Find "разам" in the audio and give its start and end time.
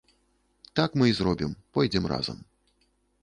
2.13-2.37